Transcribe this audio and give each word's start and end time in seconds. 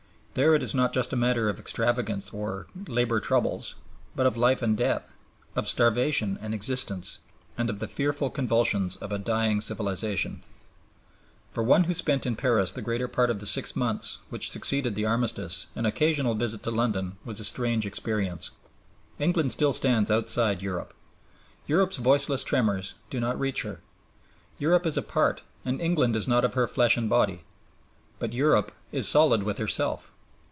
There 0.33 0.55
it 0.55 0.63
is 0.63 0.73
not 0.73 0.93
just 0.93 1.11
a 1.11 1.17
matter 1.17 1.49
of 1.49 1.59
extravagance 1.59 2.29
or 2.33 2.65
"labor 2.87 3.19
troubles"; 3.19 3.75
but 4.15 4.25
of 4.25 4.37
life 4.37 4.61
and 4.61 4.77
death, 4.77 5.13
of 5.57 5.67
starvation 5.67 6.39
and 6.41 6.53
existence, 6.53 7.19
and 7.57 7.69
of 7.69 7.79
the 7.79 7.87
fearful 7.89 8.29
convulsions 8.29 8.95
of 8.95 9.11
a 9.11 9.19
dying 9.19 9.59
civilization. 9.59 10.41
For 11.51 11.61
one 11.61 11.83
who 11.83 11.93
spent 11.93 12.25
in 12.25 12.37
Paris 12.37 12.71
the 12.71 12.81
greater 12.81 13.09
part 13.09 13.29
of 13.29 13.41
the 13.41 13.45
six 13.45 13.75
months 13.75 14.19
which 14.29 14.49
succeeded 14.49 14.95
the 14.95 15.03
Armistice 15.05 15.67
an 15.75 15.85
occasional 15.85 16.33
visit 16.33 16.63
to 16.63 16.71
London 16.71 17.17
was 17.25 17.41
a 17.41 17.43
strange 17.43 17.85
experience. 17.85 18.51
England 19.19 19.51
still 19.51 19.73
stands 19.73 20.09
outside 20.09 20.61
Europe. 20.61 20.93
Europe's 21.67 21.97
voiceless 21.97 22.45
tremors 22.45 22.95
do 23.09 23.19
not 23.19 23.37
reach 23.37 23.63
her. 23.63 23.81
Europe 24.59 24.85
is 24.85 24.95
apart 24.95 25.43
and 25.65 25.81
England 25.81 26.15
is 26.15 26.25
not 26.25 26.45
of 26.45 26.53
her 26.53 26.67
flesh 26.67 26.95
and 26.95 27.09
body. 27.09 27.43
But 28.17 28.31
Europe 28.31 28.71
is 28.93 29.09
solid 29.09 29.43
with 29.43 29.57
herself. 29.57 30.13